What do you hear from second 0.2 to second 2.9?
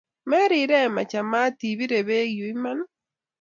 MerireMachamat ibiree beek yuui, Iman?